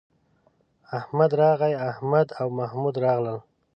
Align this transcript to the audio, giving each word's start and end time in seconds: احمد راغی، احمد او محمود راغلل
احمد 0.99 1.31
راغی، 1.41 1.73
احمد 1.89 2.27
او 2.39 2.47
محمود 2.59 2.95
راغلل 3.03 3.39